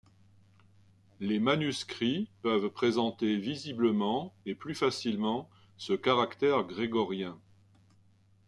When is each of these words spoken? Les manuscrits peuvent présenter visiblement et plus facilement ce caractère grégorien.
Les 1.19 1.37
manuscrits 1.39 2.27
peuvent 2.41 2.69
présenter 2.71 3.37
visiblement 3.37 4.33
et 4.47 4.55
plus 4.55 4.73
facilement 4.73 5.47
ce 5.77 5.93
caractère 5.93 6.63
grégorien. 6.63 7.37